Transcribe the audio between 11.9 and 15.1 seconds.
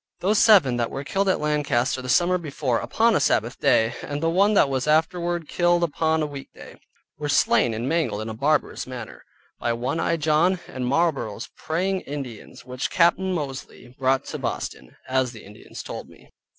Indians, which Capt. Mosely brought to Boston,